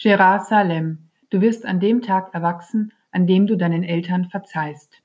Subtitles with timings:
[0.00, 5.02] Gerard Salem, du wirst an dem Tag erwachsen, an dem du deinen Eltern verzeihst.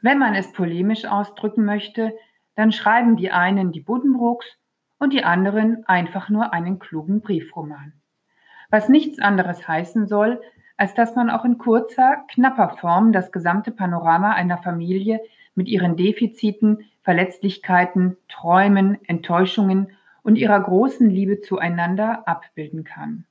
[0.00, 2.12] Wenn man es polemisch ausdrücken möchte,
[2.56, 4.46] dann schreiben die einen die Buddenbrooks
[4.98, 7.92] und die anderen einfach nur einen klugen Briefroman.
[8.68, 10.40] Was nichts anderes heißen soll,
[10.76, 15.20] als dass man auch in kurzer, knapper Form das gesamte Panorama einer Familie
[15.54, 19.92] mit ihren Defiziten, Verletzlichkeiten, Träumen, Enttäuschungen
[20.22, 23.24] und ihrer großen Liebe zueinander abbilden kann.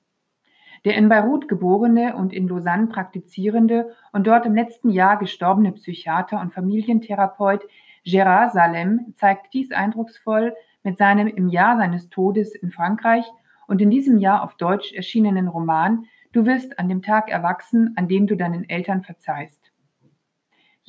[0.83, 6.41] Der in Beirut geborene und in Lausanne praktizierende und dort im letzten Jahr gestorbene Psychiater
[6.41, 7.61] und Familientherapeut
[8.03, 13.25] Gérard Salem zeigt dies eindrucksvoll mit seinem im Jahr seines Todes in Frankreich
[13.67, 18.07] und in diesem Jahr auf Deutsch erschienenen Roman Du wirst an dem Tag erwachsen, an
[18.07, 19.60] dem du deinen Eltern verzeihst.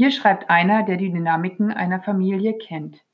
[0.03, 3.05] Hier schreibt einer, der die Dynamiken einer Familie kennt,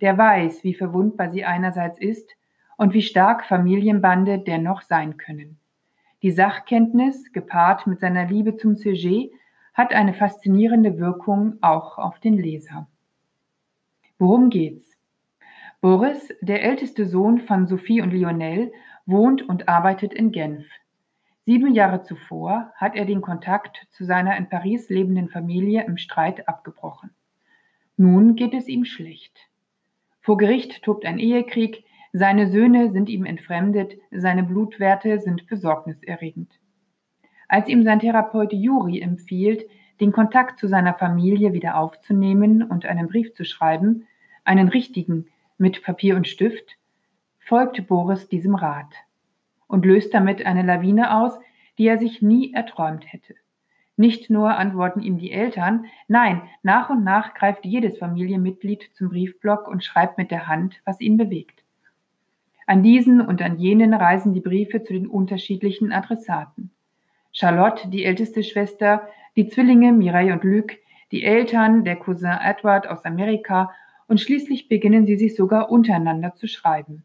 [0.00, 2.28] der weiß, wie verwundbar sie einerseits ist
[2.76, 5.60] und wie stark Familienbande dennoch sein können.
[6.22, 9.30] Die Sachkenntnis, gepaart mit seiner Liebe zum Sujet,
[9.72, 12.88] hat eine faszinierende Wirkung auch auf den Leser.
[14.18, 14.98] Worum geht's?
[15.80, 18.72] Boris, der älteste Sohn von Sophie und Lionel,
[19.06, 20.66] wohnt und arbeitet in Genf.
[21.52, 26.48] Sieben Jahre zuvor hat er den Kontakt zu seiner in Paris lebenden Familie im Streit
[26.48, 27.10] abgebrochen.
[27.98, 29.50] Nun geht es ihm schlecht.
[30.22, 36.58] Vor Gericht tobt ein Ehekrieg, seine Söhne sind ihm entfremdet, seine Blutwerte sind besorgniserregend.
[37.48, 39.68] Als ihm sein Therapeut Juri empfiehlt,
[40.00, 44.06] den Kontakt zu seiner Familie wieder aufzunehmen und einen Brief zu schreiben,
[44.44, 45.26] einen richtigen,
[45.58, 46.78] mit Papier und Stift,
[47.40, 48.94] folgt Boris diesem Rat
[49.72, 51.32] und löst damit eine Lawine aus,
[51.78, 53.34] die er sich nie erträumt hätte.
[53.96, 59.66] Nicht nur antworten ihm die Eltern, nein, nach und nach greift jedes Familienmitglied zum Briefblock
[59.68, 61.64] und schreibt mit der Hand, was ihn bewegt.
[62.66, 66.70] An diesen und an jenen reisen die Briefe zu den unterschiedlichen Adressaten.
[67.32, 70.72] Charlotte, die älteste Schwester, die Zwillinge Mireille und Luc,
[71.12, 73.72] die Eltern, der Cousin Edward aus Amerika
[74.06, 77.04] und schließlich beginnen sie sich sogar untereinander zu schreiben.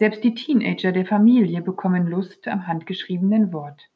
[0.00, 3.90] Selbst die Teenager der Familie bekommen Lust am handgeschriebenen Wort.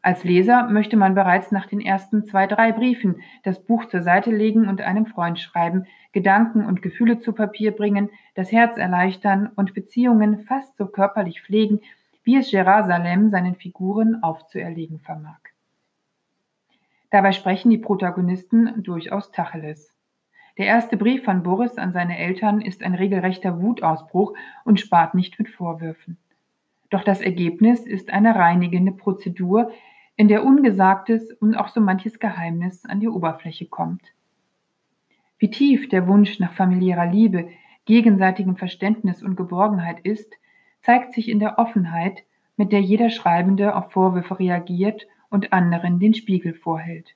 [0.00, 4.30] Als Leser möchte man bereits nach den ersten zwei, drei Briefen das Buch zur Seite
[4.30, 9.74] legen und einem Freund schreiben, Gedanken und Gefühle zu Papier bringen, das Herz erleichtern und
[9.74, 11.80] Beziehungen fast so körperlich pflegen,
[12.22, 15.40] wie es Gerard Salem seinen Figuren aufzuerlegen vermag.
[17.10, 19.99] Dabei sprechen die Protagonisten durchaus Tacheles.
[20.60, 24.34] Der erste Brief von Boris an seine Eltern ist ein regelrechter Wutausbruch
[24.66, 26.18] und spart nicht mit Vorwürfen.
[26.90, 29.70] Doch das Ergebnis ist eine reinigende Prozedur,
[30.16, 34.02] in der Ungesagtes und auch so manches Geheimnis an die Oberfläche kommt.
[35.38, 37.48] Wie tief der Wunsch nach familiärer Liebe,
[37.86, 40.34] gegenseitigem Verständnis und Geborgenheit ist,
[40.82, 42.22] zeigt sich in der Offenheit,
[42.58, 47.14] mit der jeder Schreibende auf Vorwürfe reagiert und anderen den Spiegel vorhält.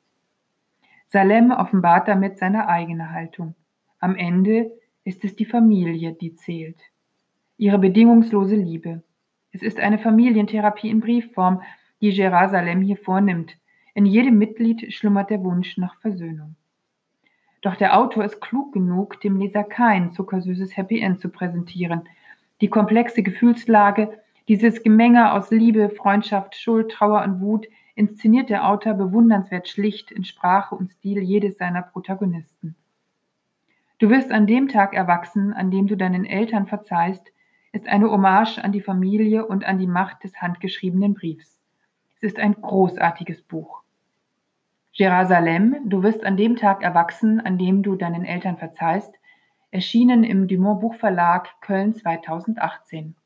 [1.14, 3.54] Salem offenbart damit seine eigene Haltung.
[4.00, 4.72] Am Ende
[5.04, 6.80] ist es die Familie, die zählt.
[7.56, 9.04] Ihre bedingungslose Liebe.
[9.52, 11.62] Es ist eine Familientherapie in Briefform,
[12.00, 13.56] die Gerard Salem hier vornimmt.
[13.94, 16.56] In jedem Mitglied schlummert der Wunsch nach Versöhnung.
[17.62, 22.08] Doch der Autor ist klug genug, dem Leser kein zuckersüßes Happy End zu präsentieren.
[22.60, 28.94] Die komplexe Gefühlslage, dieses Gemenge aus Liebe, Freundschaft, Schuld, Trauer und Wut inszeniert der Autor
[28.94, 32.74] bewundernswert schlicht in Sprache und Stil jedes seiner Protagonisten.
[33.98, 37.32] Du wirst an dem Tag erwachsen, an dem du deinen Eltern verzeihst,
[37.72, 41.60] ist eine Hommage an die Familie und an die Macht des handgeschriebenen Briefs.
[42.16, 43.82] Es ist ein großartiges Buch.
[44.96, 49.12] Salem, du wirst an dem Tag erwachsen, an dem du deinen Eltern verzeihst,
[49.72, 53.16] erschienen im Dumont Buchverlag Köln 2018.